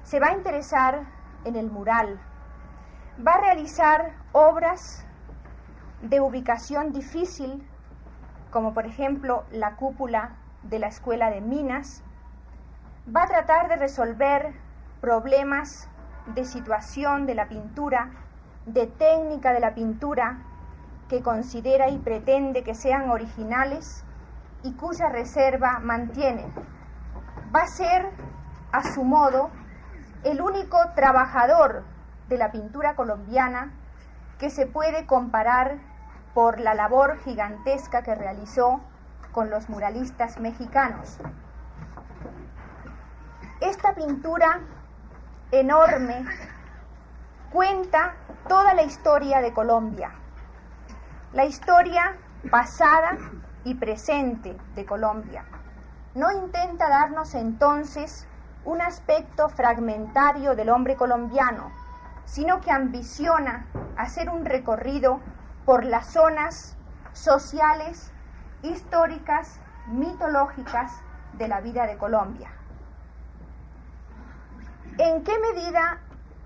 se 0.04 0.20
va 0.20 0.28
a 0.28 0.34
interesar 0.34 1.04
en 1.46 1.56
el 1.56 1.70
mural, 1.70 2.20
va 3.26 3.34
a 3.34 3.42
realizar 3.42 4.14
obras 4.32 5.06
de 6.02 6.20
ubicación 6.20 6.92
difícil, 6.92 7.68
como 8.50 8.74
por 8.74 8.86
ejemplo 8.86 9.44
la 9.52 9.76
cúpula 9.76 10.36
de 10.64 10.80
la 10.80 10.88
Escuela 10.88 11.30
de 11.30 11.42
Minas, 11.42 12.04
va 13.14 13.24
a 13.24 13.28
tratar 13.28 13.70
de 13.70 13.76
resolver 13.76 14.54
problemas 15.00 15.90
de 16.28 16.46
situación 16.46 17.26
de 17.26 17.36
la 17.36 17.48
pintura, 17.48 18.12
de 18.66 18.88
técnica 18.88 19.54
de 19.54 19.60
la 19.60 19.74
pintura, 19.74 20.44
que 21.10 21.22
considera 21.22 21.90
y 21.90 21.98
pretende 21.98 22.64
que 22.64 22.76
sean 22.76 23.10
originales 23.10 24.06
y 24.64 24.74
cuya 24.74 25.10
reserva 25.10 25.80
mantiene. 25.80 26.46
Va 27.54 27.64
a 27.64 27.68
ser, 27.68 28.10
a 28.72 28.84
su 28.84 29.04
modo, 29.04 29.50
el 30.24 30.42
único 30.42 30.78
trabajador 30.96 31.84
de 32.30 32.38
la 32.38 32.52
pintura 32.52 32.96
colombiana 32.96 33.72
que 34.38 34.50
se 34.50 34.66
puede 34.66 35.06
comparar 35.06 35.78
por 36.34 36.60
la 36.60 36.74
labor 36.74 37.20
gigantesca 37.20 38.04
que 38.04 38.16
realizó 38.16 38.82
con 39.32 39.50
los 39.50 39.70
muralistas 39.70 40.40
mexicanos. 40.40 41.18
Esta 43.60 43.94
pintura 43.94 44.62
enorme 45.52 46.26
cuenta 47.52 48.16
toda 48.48 48.74
la 48.74 48.84
historia 48.84 49.42
de 49.42 49.54
Colombia, 49.54 50.12
la 51.34 51.46
historia 51.46 52.16
pasada 52.50 53.18
y 53.64 53.76
presente 53.76 54.58
de 54.76 54.86
Colombia. 54.86 55.46
No 56.16 56.32
intenta 56.32 56.90
darnos 56.90 57.36
entonces 57.36 58.28
un 58.66 58.82
aspecto 58.82 59.50
fragmentario 59.50 60.56
del 60.56 60.70
hombre 60.70 60.96
colombiano, 60.96 61.72
sino 62.26 62.62
que 62.62 62.72
ambiciona 62.72 63.66
hacer 63.98 64.30
un 64.30 64.46
recorrido 64.46 65.20
por 65.66 65.86
las 65.86 66.08
zonas 66.08 66.78
sociales, 67.14 68.12
históricas, 68.62 69.60
mitológicas 69.88 70.92
de 71.34 71.48
la 71.48 71.62
vida 71.62 71.88
de 71.88 71.98
Colombia. 71.98 72.50
¿En 74.98 75.24
qué 75.24 75.34
medida 75.40 76.00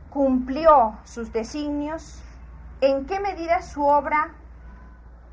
cumplió 0.10 0.98
sus 1.04 1.34
designios? 1.34 2.22
en 2.82 3.06
qué 3.06 3.20
medida 3.20 3.62
su 3.62 3.84
obra 3.86 4.30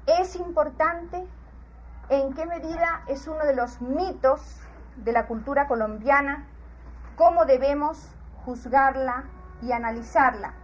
es 0.06 0.36
importante, 0.36 1.26
en 2.08 2.32
qué 2.34 2.46
medida 2.46 3.02
es 3.06 3.26
uno 3.26 3.44
de 3.44 3.54
los 3.54 3.80
mitos 3.80 4.60
de 4.96 5.12
la 5.12 5.26
cultura 5.26 5.66
colombiana, 5.66 6.46
cómo 7.16 7.44
debemos 7.44 8.14
juzgarla 8.44 9.24
y 9.62 9.72
analizarla. 9.72 10.54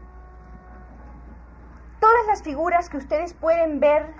Todas 2.00 2.26
las 2.26 2.42
figuras 2.42 2.88
que 2.88 2.96
ustedes 2.96 3.34
pueden 3.34 3.80
ver 3.80 4.14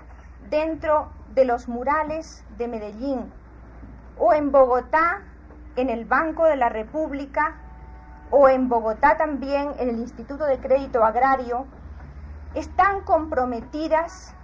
dentro 0.49 1.09
de 1.33 1.45
los 1.45 1.67
murales 1.67 2.43
de 2.57 2.67
Medellín 2.67 3.31
o 4.17 4.33
en 4.33 4.51
Bogotá, 4.51 5.21
en 5.75 5.89
el 5.89 6.05
Banco 6.05 6.45
de 6.45 6.57
la 6.57 6.69
República, 6.69 7.55
o 8.31 8.47
en 8.47 8.69
Bogotá 8.69 9.17
también, 9.17 9.73
en 9.79 9.89
el 9.89 9.99
Instituto 9.99 10.45
de 10.45 10.59
Crédito 10.59 11.03
Agrario, 11.03 11.65
están 12.53 13.01
comprometidas 13.01 14.35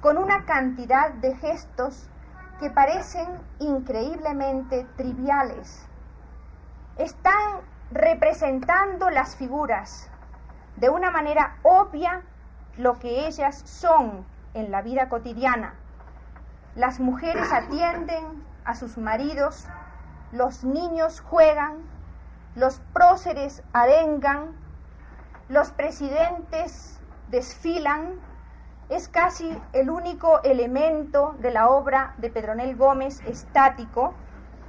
con 0.00 0.16
una 0.16 0.44
cantidad 0.44 1.10
de 1.12 1.36
gestos 1.36 2.08
que 2.60 2.70
parecen 2.70 3.28
increíblemente 3.58 4.86
triviales. 4.96 5.87
Están 6.98 7.60
representando 7.92 9.08
las 9.10 9.36
figuras 9.36 10.10
de 10.76 10.90
una 10.90 11.10
manera 11.12 11.56
obvia 11.62 12.22
lo 12.76 12.98
que 12.98 13.26
ellas 13.26 13.62
son 13.64 14.26
en 14.54 14.72
la 14.72 14.82
vida 14.82 15.08
cotidiana. 15.08 15.74
Las 16.74 16.98
mujeres 16.98 17.52
atienden 17.52 18.44
a 18.64 18.74
sus 18.74 18.98
maridos, 18.98 19.66
los 20.32 20.64
niños 20.64 21.20
juegan, 21.20 21.82
los 22.56 22.80
próceres 22.92 23.62
arengan, 23.72 24.56
los 25.48 25.70
presidentes 25.70 27.00
desfilan, 27.28 28.20
es 28.88 29.08
casi 29.08 29.56
el 29.72 29.88
único 29.90 30.42
elemento 30.42 31.36
de 31.38 31.52
la 31.52 31.68
obra 31.68 32.14
de 32.18 32.30
Pedronel 32.30 32.74
Gómez 32.76 33.20
estático, 33.26 34.14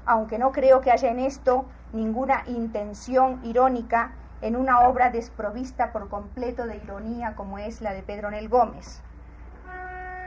aunque 0.05 0.37
no 0.37 0.51
creo 0.51 0.81
que 0.81 0.91
haya 0.91 1.09
en 1.09 1.19
esto 1.19 1.65
ninguna 1.93 2.43
intención 2.47 3.39
irónica 3.43 4.11
en 4.41 4.55
una 4.55 4.81
obra 4.81 5.09
desprovista 5.09 5.91
por 5.91 6.09
completo 6.09 6.65
de 6.65 6.77
ironía 6.77 7.35
como 7.35 7.57
es 7.57 7.81
la 7.81 7.93
de 7.93 8.03
Pedronel 8.03 8.49
Gómez. 8.49 9.01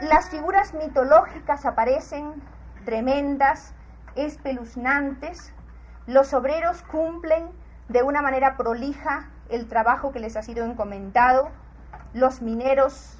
Las 0.02 0.30
figuras 0.30 0.74
mitológicas 0.74 1.64
aparecen 1.64 2.42
tremendas, 2.84 3.74
espeluznantes, 4.16 5.52
los 6.06 6.34
obreros 6.34 6.82
cumplen 6.82 7.50
de 7.88 8.02
una 8.02 8.22
manera 8.22 8.56
prolija 8.56 9.28
el 9.48 9.68
trabajo 9.68 10.12
que 10.12 10.20
les 10.20 10.36
ha 10.36 10.42
sido 10.42 10.64
encomendado, 10.64 11.50
los 12.12 12.42
mineros 12.42 13.18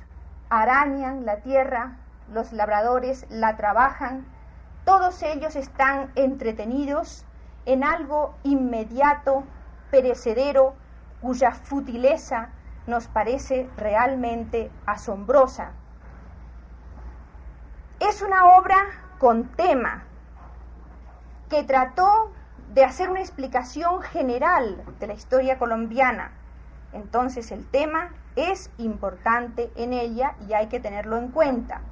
arañan 0.51 1.25
la 1.25 1.37
tierra, 1.37 1.97
los 2.33 2.53
labradores 2.53 3.27
la 3.31 3.57
trabajan, 3.57 4.27
todos 4.85 5.23
ellos 5.23 5.57
están 5.57 6.13
entretenidos 6.15 7.25
en 7.67 7.85
algo 7.85 8.35
inmediato, 8.43 9.45
perecedero, 9.91 10.75
cuya 11.21 11.53
futileza 11.53 12.51
nos 12.87 13.07
parece 13.07 13.69
realmente 13.77 14.71
asombrosa. 14.87 15.73
Es 18.01 18.23
una 18.23 18.57
obra 18.57 18.77
con 19.19 19.45
tema 19.51 20.03
que 21.49 21.63
trató 21.63 22.33
de 22.75 22.85
hacer 22.85 23.11
una 23.11 23.21
explicación 23.21 24.03
general 24.03 24.83
de 24.99 25.07
la 25.07 25.13
historia 25.13 25.59
colombiana. 25.59 26.33
Entonces 26.93 27.53
el 27.53 27.67
tema 27.71 28.11
es 28.35 28.71
importante 28.79 29.71
en 29.77 29.93
ella 29.93 30.35
y 30.49 30.55
hay 30.55 30.67
que 30.67 30.81
tenerlo 30.81 31.19
en 31.19 31.29
cuenta. 31.29 31.83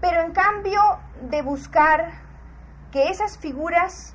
Pero 0.00 0.20
en 0.22 0.32
cambio 0.32 0.80
de 1.22 1.42
buscar 1.42 2.12
que 2.92 3.10
esas 3.10 3.36
figuras 3.38 4.14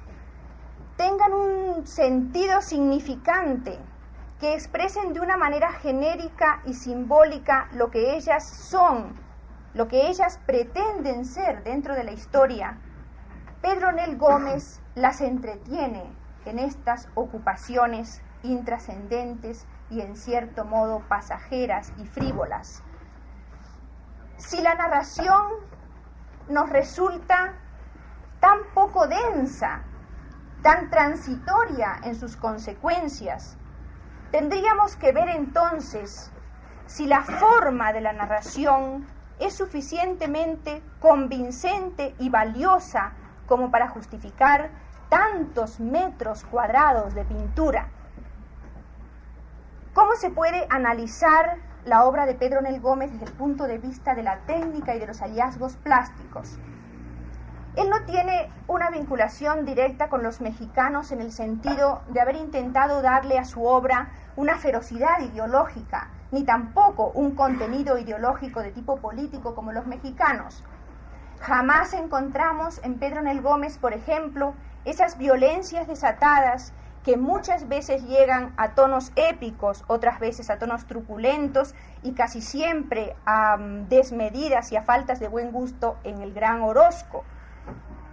tengan 0.98 1.34
un 1.34 1.86
sentido 1.86 2.62
significante, 2.62 3.78
que 4.40 4.54
expresen 4.54 5.14
de 5.14 5.20
una 5.20 5.38
manera 5.38 5.72
genérica 5.72 6.62
y 6.66 6.74
simbólica 6.74 7.70
lo 7.74 7.92
que 7.92 8.16
ellas 8.16 8.48
son, 8.48 9.14
lo 9.74 9.88
que 9.88 10.08
ellas 10.08 10.40
pretenden 10.46 11.26
ser 11.26 11.64
dentro 11.64 11.96
de 11.96 12.04
la 12.04 12.12
historia, 12.12 12.78
Pedro 13.62 13.92
Nel 13.92 14.18
Gómez 14.18 14.82
las 14.96 15.22
entretiene 15.22 16.04
en 16.46 16.60
estas 16.60 17.08
ocupaciones 17.16 18.22
intrascendentes 18.44 19.66
y 19.90 20.02
en 20.02 20.18
cierto 20.18 20.66
modo 20.66 21.02
pasajeras 21.08 21.94
y 21.98 22.06
frívolas. 22.06 22.84
Si 24.38 24.62
la 24.62 24.76
narración 24.76 25.73
nos 26.50 26.70
resulta 26.70 27.54
tan 28.40 28.60
poco 28.74 29.08
densa, 29.08 29.82
tan 30.62 30.90
transitoria 30.90 32.00
en 32.04 32.16
sus 32.16 32.36
consecuencias, 32.36 33.58
tendríamos 34.32 34.96
que 34.96 35.12
ver 35.12 35.30
entonces 35.30 36.32
si 36.86 37.06
la 37.06 37.22
forma 37.22 37.94
de 37.94 38.02
la 38.02 38.14
narración 38.14 39.06
es 39.40 39.56
suficientemente 39.56 40.84
convincente 41.00 42.16
y 42.20 42.30
valiosa 42.30 43.14
como 43.48 43.72
para 43.72 43.88
justificar 43.88 44.72
tantos 45.10 45.80
metros 45.80 46.44
cuadrados 46.44 47.14
de 47.14 47.26
pintura. 47.26 47.90
¿Cómo 49.94 50.16
se 50.16 50.32
puede 50.32 50.66
analizar 50.70 51.58
la 51.86 52.06
obra 52.06 52.26
de 52.26 52.36
Pedro 52.36 52.62
Nel 52.62 52.80
Gómez 52.80 53.12
desde 53.12 53.26
el 53.26 53.32
punto 53.34 53.66
de 53.66 53.78
vista 53.78 54.16
de 54.16 54.24
la 54.24 54.40
técnica 54.46 54.96
y 54.96 55.00
de 55.00 55.08
los 55.08 55.20
hallazgos 55.20 55.76
plásticos? 55.76 56.58
Él 57.76 57.90
no 57.90 58.06
tiene 58.06 58.50
una 58.68 58.92
vinculación 58.92 59.66
directa 59.66 60.08
con 60.08 60.22
los 60.22 60.42
mexicanos 60.42 61.12
en 61.12 61.22
el 61.22 61.32
sentido 61.32 62.04
de 62.10 62.22
haber 62.22 62.36
intentado 62.36 63.02
darle 63.02 63.40
a 63.40 63.46
su 63.46 63.66
obra 63.66 64.12
una 64.36 64.58
ferocidad 64.58 65.22
ideológica, 65.22 66.10
ni 66.32 66.44
tampoco 66.44 67.12
un 67.16 67.36
contenido 67.36 67.98
ideológico 67.98 68.62
de 68.62 68.72
tipo 68.72 68.98
político 68.98 69.56
como 69.56 69.72
los 69.72 69.88
mexicanos. 69.88 70.64
Jamás 71.40 71.94
encontramos 71.94 72.80
en 72.84 73.00
Pedro 73.00 73.24
Nel 73.24 73.42
Gómez, 73.42 73.78
por 73.80 73.94
ejemplo, 73.94 74.54
esas 74.86 75.18
violencias 75.18 75.88
desatadas 75.88 76.74
que 77.04 77.18
muchas 77.18 77.68
veces 77.68 78.04
llegan 78.04 78.54
a 78.58 78.76
tonos 78.76 79.12
épicos, 79.16 79.84
otras 79.88 80.20
veces 80.20 80.50
a 80.50 80.58
tonos 80.58 80.86
truculentos 80.86 81.76
y 82.02 82.14
casi 82.14 82.42
siempre 82.42 83.16
a 83.26 83.58
mm, 83.58 83.90
desmedidas 83.90 84.72
y 84.72 84.78
a 84.78 84.84
faltas 84.84 85.20
de 85.20 85.28
buen 85.28 85.52
gusto 85.52 85.98
en 86.04 86.22
el 86.22 86.34
gran 86.34 86.62
Orozco. 86.62 87.24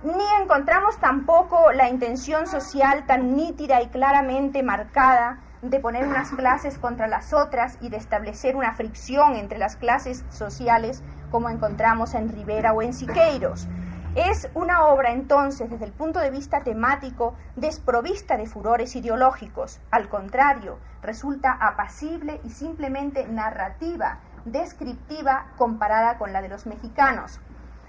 Ni 0.02 0.24
encontramos 0.42 0.98
tampoco 0.98 1.72
la 1.72 1.88
intención 1.88 2.46
social 2.46 3.04
tan 3.06 3.36
nítida 3.36 3.82
y 3.82 3.88
claramente 3.88 4.62
marcada 4.62 5.38
de 5.62 5.78
poner 5.78 6.06
unas 6.06 6.30
clases 6.30 6.78
contra 6.78 7.06
las 7.06 7.34
otras 7.34 7.76
y 7.82 7.90
de 7.90 7.98
establecer 7.98 8.56
una 8.56 8.72
fricción 8.72 9.36
entre 9.36 9.58
las 9.58 9.76
clases 9.76 10.24
sociales 10.30 11.02
como 11.30 11.50
encontramos 11.50 12.14
en 12.14 12.30
Rivera 12.30 12.72
o 12.72 12.80
en 12.82 12.94
Siqueiros. 12.94 13.68
Es 14.16 14.50
una 14.54 14.86
obra 14.86 15.12
entonces, 15.12 15.70
desde 15.70 15.84
el 15.84 15.92
punto 15.92 16.18
de 16.18 16.32
vista 16.32 16.64
temático, 16.64 17.36
desprovista 17.54 18.36
de 18.36 18.46
furores 18.46 18.96
ideológicos. 18.96 19.80
Al 19.92 20.08
contrario, 20.08 20.80
resulta 21.00 21.52
apacible 21.52 22.40
y 22.42 22.50
simplemente 22.50 23.28
narrativa, 23.28 24.18
descriptiva 24.44 25.46
comparada 25.56 26.18
con 26.18 26.32
la 26.32 26.42
de 26.42 26.48
los 26.48 26.66
mexicanos. 26.66 27.38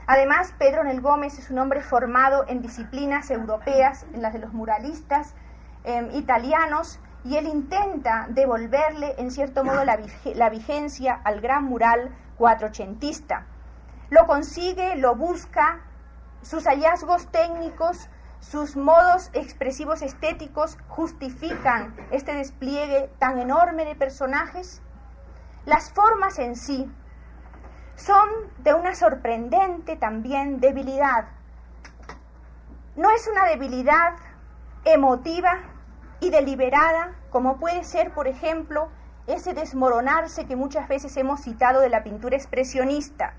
Además, 0.06 0.54
Pedro 0.60 0.84
Nel 0.84 1.02
Gómez 1.02 1.40
es 1.40 1.50
un 1.50 1.58
hombre 1.58 1.82
formado 1.82 2.46
en 2.48 2.62
disciplinas 2.62 3.32
europeas, 3.32 4.06
en 4.14 4.22
las 4.22 4.34
de 4.34 4.40
los 4.40 4.54
muralistas 4.54 5.34
em, 5.86 6.12
italianos, 6.12 7.00
y 7.24 7.38
él 7.38 7.48
intenta 7.48 8.28
devolverle, 8.30 9.16
en 9.18 9.32
cierto 9.32 9.64
modo, 9.64 9.84
la, 9.86 9.98
la 10.36 10.50
vigencia 10.52 11.20
al 11.24 11.42
gran 11.42 11.64
mural 11.64 12.16
cuatrocentista. 12.38 13.48
Lo 14.12 14.28
consigue, 14.28 14.98
lo 14.98 15.16
busca, 15.16 15.80
sus 16.42 16.66
hallazgos 16.66 17.28
técnicos, 17.28 18.10
sus 18.40 18.76
modos 18.76 19.30
expresivos 19.34 20.02
estéticos 20.02 20.78
justifican 20.88 21.96
este 22.12 22.34
despliegue 22.34 23.10
tan 23.20 23.40
enorme 23.40 23.86
de 23.86 23.96
personajes. 23.96 24.82
Las 25.66 25.92
formas 25.92 26.40
en 26.40 26.56
sí 26.56 26.92
son 27.96 28.28
de 28.60 28.74
una 28.74 28.96
sorprendente 28.96 29.96
también 29.96 30.60
debilidad. 30.60 31.26
No 32.96 33.12
es 33.12 33.28
una 33.28 33.46
debilidad 33.46 34.16
emotiva 34.86 35.60
y 36.20 36.32
deliberada, 36.32 37.14
como 37.30 37.58
puede 37.58 37.84
ser, 37.84 38.12
por 38.12 38.28
ejemplo, 38.28 38.90
ese 39.28 39.54
desmoronarse 39.54 40.46
que 40.46 40.56
muchas 40.56 40.88
veces 40.88 41.16
hemos 41.18 41.42
citado 41.42 41.80
de 41.80 41.90
la 41.90 42.04
pintura 42.04 42.36
expresionista. 42.36 43.34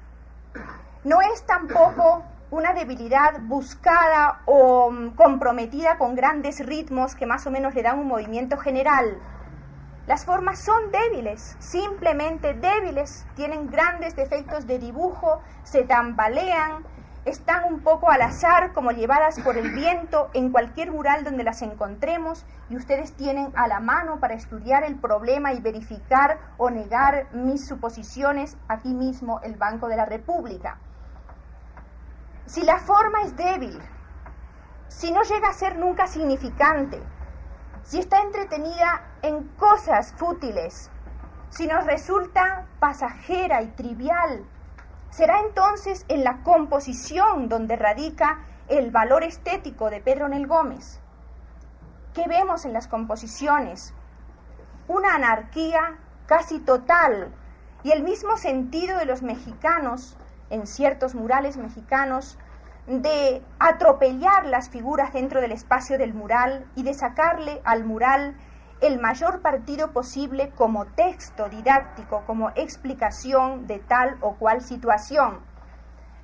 No 1.04 1.20
es 1.20 1.44
tampoco 1.44 2.24
una 2.52 2.74
debilidad 2.74 3.40
buscada 3.40 4.42
o 4.44 4.90
mm, 4.90 5.14
comprometida 5.14 5.96
con 5.96 6.14
grandes 6.14 6.64
ritmos 6.64 7.14
que 7.14 7.24
más 7.24 7.46
o 7.46 7.50
menos 7.50 7.74
le 7.74 7.82
dan 7.82 7.98
un 7.98 8.06
movimiento 8.06 8.58
general. 8.58 9.16
Las 10.06 10.26
formas 10.26 10.58
son 10.58 10.90
débiles, 10.90 11.56
simplemente 11.60 12.52
débiles, 12.52 13.24
tienen 13.36 13.70
grandes 13.70 14.16
defectos 14.16 14.66
de 14.66 14.78
dibujo, 14.78 15.40
se 15.62 15.84
tambalean, 15.84 16.84
están 17.24 17.72
un 17.72 17.80
poco 17.80 18.10
al 18.10 18.20
azar, 18.20 18.74
como 18.74 18.90
llevadas 18.90 19.40
por 19.40 19.56
el 19.56 19.70
viento 19.70 20.28
en 20.34 20.52
cualquier 20.52 20.92
mural 20.92 21.24
donde 21.24 21.44
las 21.44 21.62
encontremos, 21.62 22.44
y 22.68 22.76
ustedes 22.76 23.14
tienen 23.14 23.50
a 23.54 23.66
la 23.66 23.80
mano 23.80 24.20
para 24.20 24.34
estudiar 24.34 24.84
el 24.84 24.96
problema 24.96 25.54
y 25.54 25.60
verificar 25.60 26.38
o 26.58 26.68
negar 26.68 27.28
mis 27.32 27.66
suposiciones 27.66 28.58
aquí 28.68 28.92
mismo 28.92 29.40
el 29.40 29.56
Banco 29.56 29.88
de 29.88 29.96
la 29.96 30.04
República. 30.04 30.78
Si 32.52 32.60
la 32.60 32.76
forma 32.76 33.22
es 33.22 33.34
débil, 33.34 33.80
si 34.88 35.10
no 35.10 35.22
llega 35.22 35.48
a 35.48 35.54
ser 35.54 35.78
nunca 35.78 36.06
significante, 36.06 37.02
si 37.82 37.98
está 37.98 38.20
entretenida 38.20 39.06
en 39.22 39.48
cosas 39.56 40.12
fútiles, 40.18 40.90
si 41.48 41.66
nos 41.66 41.86
resulta 41.86 42.66
pasajera 42.78 43.62
y 43.62 43.68
trivial, 43.68 44.44
será 45.08 45.40
entonces 45.40 46.04
en 46.08 46.24
la 46.24 46.42
composición 46.42 47.48
donde 47.48 47.76
radica 47.76 48.40
el 48.68 48.90
valor 48.90 49.24
estético 49.24 49.88
de 49.88 50.02
Pedro 50.02 50.28
Nel 50.28 50.46
Gómez. 50.46 51.00
¿Qué 52.12 52.28
vemos 52.28 52.66
en 52.66 52.74
las 52.74 52.86
composiciones? 52.86 53.94
Una 54.88 55.14
anarquía 55.14 55.96
casi 56.26 56.58
total 56.58 57.32
y 57.82 57.92
el 57.92 58.02
mismo 58.02 58.36
sentido 58.36 58.98
de 58.98 59.06
los 59.06 59.22
mexicanos 59.22 60.18
en 60.50 60.66
ciertos 60.66 61.14
murales 61.14 61.56
mexicanos 61.56 62.36
de 62.86 63.42
atropellar 63.58 64.46
las 64.46 64.68
figuras 64.68 65.12
dentro 65.12 65.40
del 65.40 65.52
espacio 65.52 65.98
del 65.98 66.14
mural 66.14 66.66
y 66.74 66.82
de 66.82 66.94
sacarle 66.94 67.60
al 67.64 67.84
mural 67.84 68.36
el 68.80 69.00
mayor 69.00 69.40
partido 69.40 69.92
posible 69.92 70.50
como 70.56 70.86
texto 70.86 71.48
didáctico, 71.48 72.24
como 72.26 72.50
explicación 72.56 73.68
de 73.68 73.78
tal 73.78 74.18
o 74.20 74.34
cual 74.34 74.60
situación. 74.60 75.40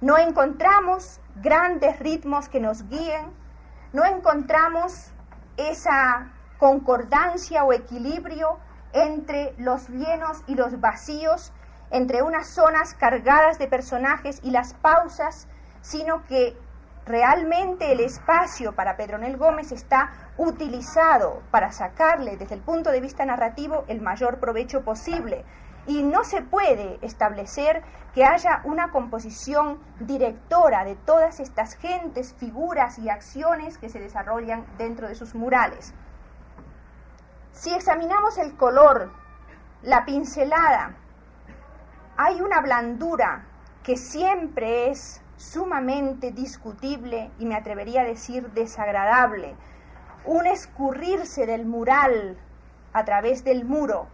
No 0.00 0.19
encontramos 0.19 1.21
grandes 1.37 2.00
ritmos 2.00 2.49
que 2.49 2.61
nos 2.61 2.88
guíen, 2.88 3.33
no 3.93 4.05
encontramos 4.05 5.12
esa 5.57 6.33
concordancia 6.59 7.62
o 7.65 7.73
equilibrio 7.73 8.59
entre 8.93 9.55
los 9.59 9.88
llenos 9.88 10.43
y 10.49 10.57
los 10.57 10.81
vacíos, 10.81 11.53
entre 11.91 12.23
unas 12.23 12.49
zonas 12.49 12.95
cargadas 12.95 13.59
de 13.59 13.69
personajes 13.69 14.41
y 14.43 14.50
las 14.50 14.75
pausas 14.75 15.47
sino 15.80 16.25
que 16.26 16.56
realmente 17.06 17.90
el 17.92 18.00
espacio 18.00 18.75
para 18.75 18.97
Pedronel 18.97 19.37
Gómez 19.37 19.73
está 19.73 20.12
utilizado 20.37 21.42
para 21.50 21.73
sacarle 21.73 22.37
desde 22.37 22.54
el 22.54 22.61
punto 22.61 22.90
de 22.90 23.00
vista 23.00 23.25
narrativo 23.25 23.85
el 23.88 24.00
mayor 24.00 24.38
provecho 24.38 24.85
posible. 24.85 25.44
Y 25.87 26.02
no 26.02 26.23
se 26.23 26.42
puede 26.42 26.99
establecer 27.00 27.82
que 28.14 28.25
haya 28.25 28.61
una 28.64 28.90
composición 28.90 29.78
directora 30.00 30.85
de 30.85 30.97
todas 30.97 31.40
estas 31.40 31.76
gentes, 31.76 32.35
figuras 32.35 32.99
y 32.99 33.08
acciones 33.08 33.78
que 33.78 33.88
se 33.88 33.99
desarrollan 33.99 34.66
dentro 34.76 35.08
de 35.08 35.14
sus 35.14 35.35
murales. 35.35 35.94
Si 37.52 37.73
examinamos 37.73 38.37
el 38.37 38.54
color, 38.54 39.11
la 39.82 40.04
pincelada, 40.04 40.94
hay 42.18 42.40
una 42.40 42.61
blandura 42.61 43.47
que 43.82 43.97
siempre 43.97 44.90
es 44.90 45.23
sumamente 45.38 46.33
discutible 46.33 47.30
y 47.38 47.47
me 47.47 47.54
atrevería 47.54 48.02
a 48.02 48.04
decir 48.04 48.50
desagradable, 48.50 49.54
un 50.25 50.46
escurrirse 50.46 51.46
del 51.46 51.64
mural 51.64 52.37
a 52.92 53.05
través 53.05 53.44
del 53.44 53.64
muro, 53.64 54.09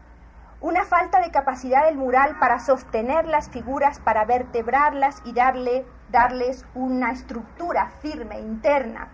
una 0.61 0.85
falta 0.85 1.21
de 1.21 1.31
capacidad 1.31 1.87
del 1.87 1.97
mural 1.97 2.39
para 2.39 2.61
sostener 2.61 3.27
las 3.27 3.49
figuras, 3.49 3.99
para 3.99 4.25
vertebrarlas 4.25 5.21
y 5.25 5.33
darle, 5.33 5.85
darles 6.11 6.65
una 6.75 7.11
estructura 7.13 7.91
firme, 8.01 8.39
interna. 8.39 9.09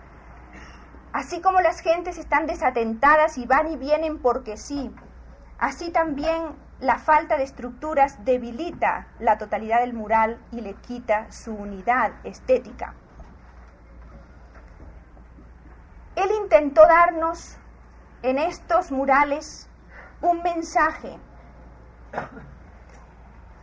Así 1.12 1.40
como 1.40 1.60
las 1.60 1.80
gentes 1.80 2.18
están 2.18 2.46
desatentadas 2.46 3.38
y 3.38 3.46
van 3.46 3.68
y 3.68 3.76
vienen 3.76 4.18
porque 4.18 4.56
sí, 4.56 4.94
así 5.58 5.90
también 5.90 6.54
la 6.80 6.98
falta 6.98 7.36
de 7.36 7.44
estructuras 7.44 8.24
debilita 8.24 9.06
la 9.18 9.36
totalidad 9.36 9.80
del 9.80 9.92
mural 9.92 10.40
y 10.50 10.62
le 10.62 10.74
quita 10.74 11.30
su 11.30 11.54
unidad 11.54 12.12
estética. 12.24 12.94
Él 16.16 16.30
intentó 16.42 16.82
darnos 16.86 17.56
en 18.22 18.38
estos 18.38 18.90
murales 18.90 19.68
un 20.22 20.42
mensaje. 20.42 21.18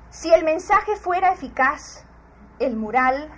Si 0.09 0.33
el 0.33 0.43
mensaje 0.43 0.95
fuera 0.95 1.31
eficaz, 1.31 2.05
el 2.59 2.75
mural 2.75 3.29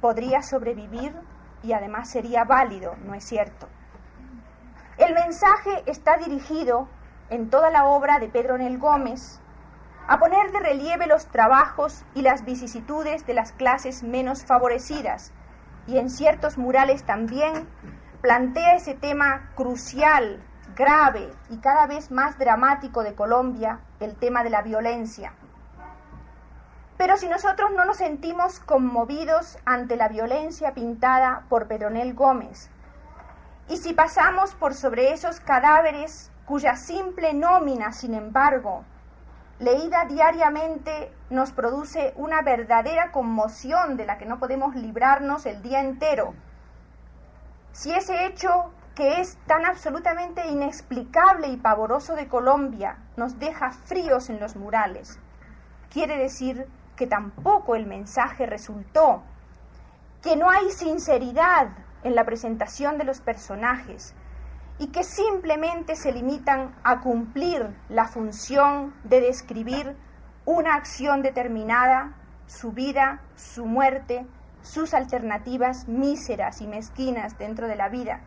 podría 0.00 0.42
sobrevivir 0.42 1.14
y 1.62 1.72
además 1.72 2.10
sería 2.10 2.44
válido, 2.44 2.96
¿no 3.04 3.14
es 3.14 3.24
cierto? 3.24 3.68
El 4.98 5.14
mensaje 5.14 5.82
está 5.86 6.18
dirigido 6.18 6.88
en 7.30 7.50
toda 7.50 7.70
la 7.70 7.86
obra 7.86 8.18
de 8.18 8.28
Pedro 8.28 8.58
Nel 8.58 8.78
Gómez 8.78 9.40
a 10.06 10.18
poner 10.18 10.52
de 10.52 10.60
relieve 10.60 11.06
los 11.06 11.26
trabajos 11.26 12.04
y 12.14 12.22
las 12.22 12.44
vicisitudes 12.44 13.26
de 13.26 13.34
las 13.34 13.52
clases 13.52 14.02
menos 14.02 14.44
favorecidas 14.44 15.32
y 15.86 15.98
en 15.98 16.10
ciertos 16.10 16.58
murales 16.58 17.04
también 17.04 17.66
plantea 18.20 18.74
ese 18.74 18.94
tema 18.94 19.50
crucial, 19.54 20.42
grave 20.76 21.30
y 21.50 21.58
cada 21.58 21.86
vez 21.86 22.10
más 22.10 22.38
dramático 22.38 23.02
de 23.02 23.14
Colombia, 23.14 23.80
el 24.00 24.14
tema 24.16 24.44
de 24.44 24.50
la 24.50 24.62
violencia. 24.62 25.32
Pero 26.96 27.16
si 27.16 27.28
nosotros 27.28 27.70
no 27.72 27.84
nos 27.84 27.96
sentimos 27.98 28.60
conmovidos 28.60 29.58
ante 29.64 29.96
la 29.96 30.08
violencia 30.08 30.74
pintada 30.74 31.44
por 31.48 31.66
Pedronel 31.66 32.14
Gómez, 32.14 32.70
y 33.68 33.78
si 33.78 33.94
pasamos 33.94 34.54
por 34.54 34.74
sobre 34.74 35.12
esos 35.12 35.40
cadáveres 35.40 36.30
cuya 36.46 36.76
simple 36.76 37.32
nómina, 37.32 37.92
sin 37.92 38.14
embargo, 38.14 38.84
leída 39.58 40.04
diariamente, 40.04 41.12
nos 41.30 41.52
produce 41.52 42.12
una 42.16 42.42
verdadera 42.42 43.12
conmoción 43.12 43.96
de 43.96 44.06
la 44.06 44.18
que 44.18 44.26
no 44.26 44.38
podemos 44.38 44.74
librarnos 44.74 45.46
el 45.46 45.62
día 45.62 45.80
entero. 45.80 46.34
Si 47.72 47.92
ese 47.92 48.26
hecho 48.26 48.72
que 48.94 49.20
es 49.20 49.36
tan 49.46 49.64
absolutamente 49.64 50.46
inexplicable 50.46 51.48
y 51.48 51.56
pavoroso 51.56 52.14
de 52.14 52.28
Colombia 52.28 52.98
nos 53.16 53.38
deja 53.38 53.72
fríos 53.72 54.30
en 54.30 54.38
los 54.38 54.54
murales, 54.54 55.18
quiere 55.90 56.16
decir 56.16 56.68
que 56.94 57.06
tampoco 57.06 57.74
el 57.74 57.86
mensaje 57.86 58.46
resultó, 58.46 59.22
que 60.22 60.36
no 60.36 60.50
hay 60.50 60.70
sinceridad 60.70 61.68
en 62.04 62.14
la 62.14 62.24
presentación 62.24 62.98
de 62.98 63.04
los 63.04 63.20
personajes, 63.20 64.14
y 64.78 64.88
que 64.88 65.04
simplemente 65.04 65.94
se 65.96 66.12
limitan 66.12 66.74
a 66.82 67.00
cumplir 67.00 67.68
la 67.88 68.06
función 68.06 68.94
de 69.04 69.20
describir 69.20 69.96
una 70.44 70.74
acción 70.74 71.22
determinada, 71.22 72.14
su 72.46 72.72
vida, 72.72 73.20
su 73.36 73.66
muerte, 73.66 74.26
sus 74.62 74.94
alternativas 74.94 75.86
míseras 75.88 76.60
y 76.60 76.66
mezquinas 76.66 77.38
dentro 77.38 77.68
de 77.68 77.76
la 77.76 77.88
vida. 77.88 78.20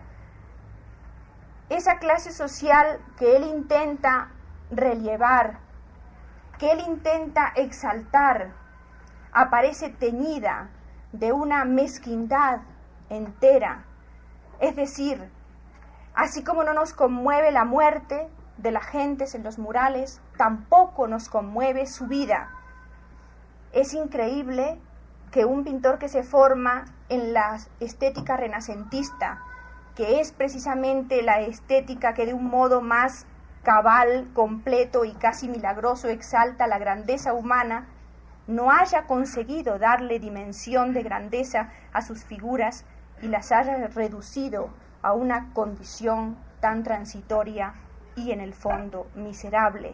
Esa 1.70 1.98
clase 2.00 2.32
social 2.32 3.00
que 3.18 3.36
él 3.36 3.44
intenta 3.44 4.30
relevar, 4.72 5.60
que 6.58 6.72
él 6.72 6.82
intenta 6.88 7.52
exaltar, 7.56 8.54
aparece 9.34 9.90
teñida 9.90 10.70
de 11.12 11.34
una 11.34 11.66
mezquindad 11.66 12.62
entera, 13.10 13.86
es 14.60 14.76
decir, 14.76 15.30
Así 16.18 16.44
como 16.44 16.64
no 16.64 16.74
nos 16.74 16.94
conmueve 16.94 17.52
la 17.52 17.64
muerte 17.64 18.28
de 18.58 18.72
las 18.72 18.88
gentes 18.88 19.36
en 19.36 19.44
los 19.44 19.60
murales, 19.60 20.20
tampoco 20.36 21.08
nos 21.08 21.30
conmueve 21.30 21.86
su 21.86 22.08
vida. 22.08 22.50
Es 23.72 23.94
increíble 23.94 24.80
que 25.30 25.46
un 25.46 25.64
pintor 25.64 26.00
que 26.00 26.10
se 26.10 26.24
forma 26.24 26.86
en 27.10 27.34
la 27.34 27.60
estética 27.80 28.36
renacentista, 28.36 29.44
que 29.96 30.20
es 30.20 30.32
precisamente 30.32 31.22
la 31.22 31.42
estética 31.42 32.16
que 32.16 32.26
de 32.26 32.34
un 32.34 32.46
modo 32.46 32.82
más 32.82 33.28
cabal, 33.62 34.28
completo 34.34 35.06
y 35.06 35.14
casi 35.14 35.48
milagroso 35.48 36.08
exalta 36.08 36.66
la 36.66 36.80
grandeza 36.80 37.34
humana, 37.34 37.90
no 38.48 38.72
haya 38.72 39.06
conseguido 39.06 39.78
darle 39.78 40.18
dimensión 40.18 40.94
de 40.94 41.04
grandeza 41.04 41.70
a 41.94 42.02
sus 42.02 42.24
figuras 42.24 42.86
y 43.22 43.28
las 43.28 43.52
haya 43.52 43.78
reducido 43.90 44.72
a 45.02 45.14
una 45.14 45.54
condición 45.54 46.38
tan 46.60 46.84
transitoria 46.84 47.74
y 48.16 48.32
en 48.32 48.42
el 48.42 48.54
fondo 48.54 49.08
miserable. 49.16 49.94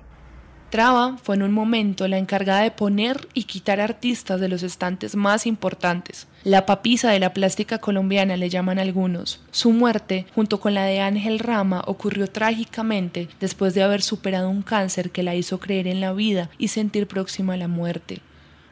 Traba 0.74 1.18
fue 1.22 1.36
en 1.36 1.44
un 1.44 1.52
momento 1.52 2.08
la 2.08 2.18
encargada 2.18 2.62
de 2.62 2.72
poner 2.72 3.28
y 3.36 3.44
quitar 3.44 3.80
artistas 3.80 4.40
de 4.40 4.50
los 4.50 4.64
estantes 4.64 5.16
más 5.16 5.46
importantes. 5.46 6.28
La 6.44 6.66
papisa 6.66 7.12
de 7.12 7.20
la 7.20 7.32
plástica 7.32 7.78
colombiana 7.78 8.38
le 8.38 8.50
llaman 8.50 8.80
algunos. 8.80 9.40
Su 9.52 9.72
muerte, 9.72 10.26
junto 10.34 10.60
con 10.60 10.74
la 10.74 10.86
de 10.86 11.00
Ángel 11.00 11.38
Rama, 11.38 11.84
ocurrió 11.86 12.26
trágicamente 12.26 13.30
después 13.40 13.76
de 13.76 13.84
haber 13.84 14.02
superado 14.02 14.50
un 14.50 14.64
cáncer 14.64 15.12
que 15.12 15.22
la 15.22 15.36
hizo 15.36 15.60
creer 15.60 15.86
en 15.86 16.02
la 16.02 16.12
vida 16.12 16.50
y 16.58 16.70
sentir 16.70 17.06
próxima 17.06 17.54
a 17.54 17.58
la 17.58 17.68
muerte. 17.68 18.22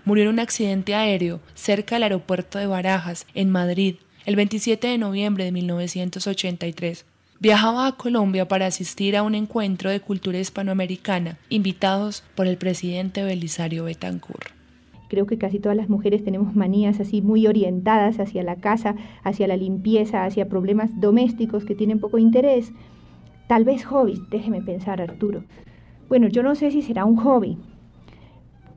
Murió 0.04 0.24
en 0.24 0.32
un 0.32 0.40
accidente 0.40 0.96
aéreo 0.96 1.40
cerca 1.54 1.98
del 1.98 2.04
aeropuerto 2.04 2.58
de 2.58 2.66
Barajas, 2.66 3.28
en 3.36 3.52
Madrid, 3.52 3.98
el 4.26 4.36
27 4.36 4.88
de 4.88 4.98
noviembre 4.98 5.46
de 5.46 5.52
1983. 5.52 7.06
Viajaba 7.40 7.88
a 7.88 7.94
Colombia 7.94 8.48
para 8.48 8.68
asistir 8.68 9.18
a 9.18 9.24
un 9.24 9.34
encuentro 9.34 9.90
de 9.90 10.00
cultura 10.00 10.38
hispanoamericana, 10.38 11.40
invitados 11.50 12.24
por 12.36 12.46
el 12.46 12.58
presidente 12.58 13.24
Belisario 13.24 13.86
Betancourt. 13.86 14.50
Creo 15.10 15.26
que 15.26 15.40
casi 15.40 15.60
todas 15.60 15.76
las 15.76 15.90
mujeres 15.90 16.24
tenemos 16.24 16.56
manías 16.56 17.00
así 17.00 17.22
muy 17.22 17.48
orientadas 17.48 18.20
hacia 18.20 18.44
la 18.44 18.58
casa, 18.58 18.96
hacia 19.24 19.48
la 19.48 19.58
limpieza, 19.58 20.24
hacia 20.24 20.48
problemas 20.48 21.02
domésticos 21.02 21.66
que 21.66 21.76
tienen 21.76 22.00
poco 22.00 22.20
interés. 22.20 22.72
Tal 23.48 23.66
vez 23.66 23.84
hobbies, 23.86 24.20
déjeme 24.30 24.62
pensar 24.62 25.02
Arturo. 25.02 25.44
Bueno, 26.08 26.28
yo 26.28 26.44
no 26.44 26.54
sé 26.54 26.70
si 26.72 26.84
será 26.84 27.06
un 27.06 27.18
hobby, 27.18 27.58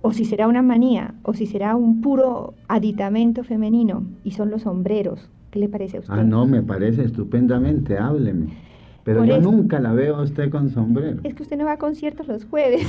o 0.07 0.13
si 0.13 0.27
será 0.27 0.49
una 0.49 0.61
manía, 0.61 1.15
o 1.23 1.33
si 1.33 1.47
será 1.47 1.77
un 1.77 2.03
puro 2.03 2.53
aditamento 2.69 3.43
femenino, 3.43 4.05
y 4.23 4.33
son 4.33 4.51
los 4.51 4.63
sombreros, 4.63 5.31
¿Qué 5.51 5.61
le 5.61 5.69
parece 5.69 5.97
a 5.97 6.01
usted? 6.01 6.13
Ah, 6.13 6.23
no, 6.23 6.47
me 6.47 6.63
parece 6.63 7.05
estupendamente, 7.05 7.97
hábleme. 7.97 8.49
Pero 9.05 9.25
yo 9.25 9.41
nunca 9.41 9.81
la 9.81 9.93
veo 9.93 10.17
a 10.17 10.23
usted 10.23 10.51
con 10.51 10.69
sombrero. 10.69 11.21
Es 11.23 11.35
que 11.35 11.43
usted 11.43 11.57
no 11.57 11.65
va 11.65 11.73
a 11.73 11.79
conciertos 11.79 12.27
los 12.27 12.45
jueves, 12.45 12.87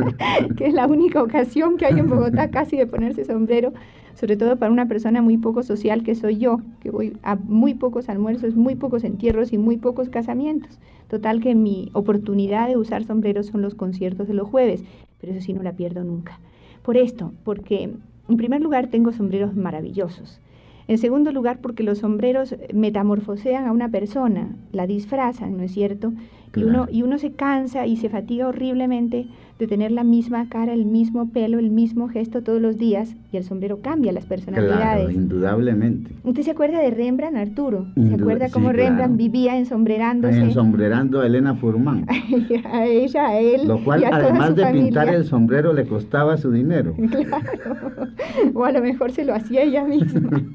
que 0.56 0.66
es 0.66 0.74
la 0.74 0.86
única 0.86 1.22
ocasión 1.22 1.76
que 1.76 1.86
hay 1.86 1.98
en 1.98 2.08
Bogotá 2.08 2.50
casi 2.50 2.76
de 2.76 2.86
ponerse 2.88 3.24
sombrero, 3.24 3.72
sobre 4.14 4.36
todo 4.36 4.56
para 4.56 4.72
una 4.72 4.88
persona 4.88 5.22
muy 5.22 5.36
poco 5.36 5.62
social 5.62 6.02
que 6.02 6.16
soy 6.16 6.38
yo, 6.38 6.60
que 6.80 6.90
voy 6.90 7.16
a 7.22 7.36
muy 7.36 7.74
pocos 7.74 8.08
almuerzos, 8.08 8.56
muy 8.56 8.74
pocos 8.74 9.04
entierros 9.04 9.52
y 9.52 9.58
muy 9.58 9.76
pocos 9.76 10.08
casamientos. 10.08 10.80
Total 11.08 11.40
que 11.40 11.54
mi 11.54 11.90
oportunidad 11.92 12.68
de 12.68 12.76
usar 12.76 13.04
sombreros 13.04 13.46
son 13.46 13.62
los 13.62 13.74
conciertos 13.74 14.26
de 14.28 14.34
los 14.34 14.48
jueves, 14.48 14.82
pero 15.20 15.32
eso 15.32 15.40
sí 15.40 15.52
no 15.52 15.62
la 15.62 15.72
pierdo 15.72 16.04
nunca. 16.04 16.38
Por 16.82 16.96
esto, 16.96 17.32
porque 17.44 17.90
en 18.28 18.36
primer 18.36 18.60
lugar 18.60 18.88
tengo 18.88 19.12
sombreros 19.12 19.54
maravillosos. 19.54 20.40
En 20.86 20.96
segundo 20.96 21.32
lugar, 21.32 21.58
porque 21.60 21.82
los 21.82 21.98
sombreros 21.98 22.56
metamorfosean 22.72 23.66
a 23.66 23.72
una 23.72 23.90
persona, 23.90 24.56
la 24.72 24.86
disfrazan, 24.86 25.56
¿no 25.56 25.62
es 25.62 25.72
cierto? 25.72 26.12
Y, 26.56 26.62
uno, 26.62 26.88
y 26.90 27.02
uno 27.02 27.18
se 27.18 27.32
cansa 27.32 27.86
y 27.86 27.96
se 27.96 28.08
fatiga 28.08 28.48
horriblemente 28.48 29.26
de 29.58 29.66
tener 29.66 29.90
la 29.90 30.04
misma 30.04 30.48
cara, 30.48 30.72
el 30.72 30.84
mismo 30.84 31.30
pelo, 31.30 31.58
el 31.58 31.70
mismo 31.70 32.08
gesto 32.08 32.42
todos 32.42 32.60
los 32.60 32.78
días 32.78 33.16
y 33.32 33.36
el 33.36 33.44
sombrero 33.44 33.80
cambia 33.80 34.12
las 34.12 34.24
personalidades. 34.24 35.04
Claro, 35.04 35.10
indudablemente. 35.10 36.12
¿Usted 36.22 36.42
se 36.42 36.52
acuerda 36.52 36.80
de 36.80 36.90
Rembrandt, 36.90 37.36
Arturo? 37.36 37.86
¿Se 37.94 38.14
acuerda 38.14 38.50
cómo 38.50 38.70
Rembrandt 38.70 39.16
vivía 39.16 39.58
ensombrerándose? 39.58 40.38
Ensombrerando 40.38 41.20
a 41.20 41.26
Elena 41.26 41.56
Furman. 41.56 42.06
a 42.72 42.86
ella, 42.86 43.26
a 43.26 43.40
él. 43.40 43.66
Lo 43.66 43.82
cual, 43.82 44.04
además 44.04 44.54
de 44.54 44.66
pintar 44.66 45.08
el 45.08 45.24
sombrero, 45.24 45.72
le 45.72 45.86
costaba 45.86 46.36
su 46.36 46.52
dinero. 46.52 46.94
claro. 47.10 48.12
O 48.54 48.64
a 48.64 48.70
lo 48.70 48.80
mejor 48.80 49.10
se 49.10 49.24
lo 49.24 49.34
hacía 49.34 49.62
ella 49.62 49.84
misma. 49.84 50.42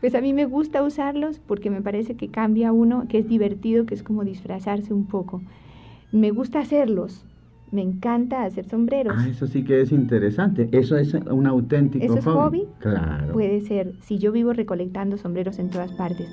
Pues 0.00 0.14
a 0.14 0.22
mí 0.22 0.32
me 0.32 0.46
gusta 0.46 0.82
usarlos 0.82 1.40
porque 1.46 1.68
me 1.68 1.82
parece 1.82 2.14
que 2.16 2.28
cambia 2.28 2.72
uno, 2.72 3.04
que 3.06 3.18
es 3.18 3.28
divertido, 3.28 3.84
que 3.84 3.94
es 3.94 4.02
como 4.02 4.24
disfrazarse 4.24 4.94
un 4.94 5.04
poco. 5.04 5.42
Me 6.10 6.30
gusta 6.30 6.58
hacerlos. 6.58 7.26
Me 7.72 7.82
encanta 7.82 8.44
hacer 8.44 8.68
sombreros. 8.68 9.14
Ah, 9.16 9.28
eso 9.28 9.46
sí 9.46 9.62
que 9.62 9.80
es 9.80 9.92
interesante. 9.92 10.68
Eso 10.72 10.96
es 10.96 11.14
un 11.14 11.46
auténtico 11.46 12.04
¿Eso 12.04 12.18
es 12.18 12.24
hobby. 12.24 12.66
Claro. 12.80 13.32
Puede 13.32 13.60
ser. 13.60 13.92
Si 14.02 14.18
yo 14.18 14.32
vivo 14.32 14.52
recolectando 14.52 15.16
sombreros 15.16 15.58
en 15.58 15.70
todas 15.70 15.92
partes. 15.92 16.28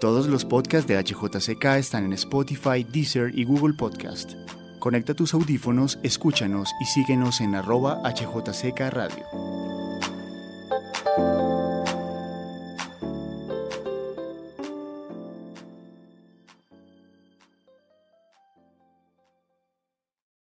Todos 0.00 0.28
los 0.28 0.44
podcasts 0.44 0.86
de 0.86 0.96
HJCK 0.96 1.64
están 1.76 2.04
en 2.04 2.12
Spotify, 2.12 2.84
Deezer 2.92 3.36
y 3.36 3.44
Google 3.44 3.74
Podcast. 3.74 4.34
Conecta 4.78 5.12
tus 5.12 5.34
audífonos, 5.34 5.98
escúchanos 6.04 6.70
y 6.80 6.84
síguenos 6.84 7.40
en 7.40 7.56
arroba 7.56 8.00
HJCK 8.04 8.78
Radio. 8.92 9.57